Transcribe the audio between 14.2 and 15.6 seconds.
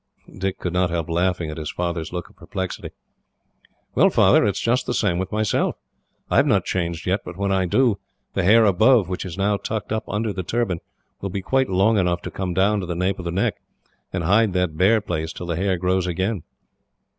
hide that bare place till the